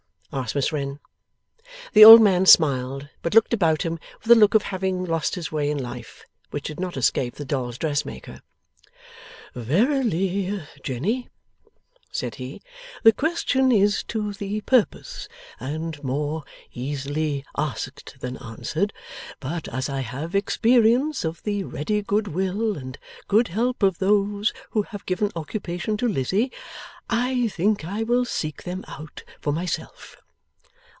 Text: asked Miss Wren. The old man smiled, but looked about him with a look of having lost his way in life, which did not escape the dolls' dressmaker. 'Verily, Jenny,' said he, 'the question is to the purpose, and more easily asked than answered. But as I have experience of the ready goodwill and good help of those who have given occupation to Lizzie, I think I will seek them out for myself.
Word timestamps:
asked 0.33 0.55
Miss 0.55 0.71
Wren. 0.71 0.97
The 1.91 2.05
old 2.05 2.21
man 2.21 2.45
smiled, 2.45 3.09
but 3.21 3.33
looked 3.33 3.53
about 3.53 3.81
him 3.81 3.99
with 4.23 4.31
a 4.31 4.39
look 4.39 4.53
of 4.53 4.61
having 4.63 5.03
lost 5.03 5.35
his 5.35 5.51
way 5.51 5.69
in 5.69 5.77
life, 5.77 6.23
which 6.51 6.67
did 6.67 6.79
not 6.79 6.95
escape 6.95 7.35
the 7.35 7.43
dolls' 7.43 7.77
dressmaker. 7.77 8.39
'Verily, 9.53 10.63
Jenny,' 10.83 11.27
said 12.13 12.35
he, 12.35 12.61
'the 13.03 13.11
question 13.11 13.73
is 13.73 14.03
to 14.03 14.31
the 14.31 14.61
purpose, 14.61 15.27
and 15.59 16.01
more 16.01 16.45
easily 16.73 17.43
asked 17.57 18.15
than 18.21 18.37
answered. 18.37 18.93
But 19.41 19.67
as 19.67 19.89
I 19.89 19.99
have 19.99 20.33
experience 20.33 21.25
of 21.25 21.43
the 21.43 21.65
ready 21.65 22.01
goodwill 22.01 22.77
and 22.77 22.97
good 23.27 23.49
help 23.49 23.83
of 23.83 23.97
those 23.97 24.53
who 24.69 24.83
have 24.83 25.05
given 25.05 25.33
occupation 25.35 25.97
to 25.97 26.07
Lizzie, 26.07 26.53
I 27.09 27.49
think 27.49 27.83
I 27.83 28.03
will 28.03 28.23
seek 28.23 28.63
them 28.63 28.85
out 28.87 29.25
for 29.41 29.51
myself. 29.51 30.15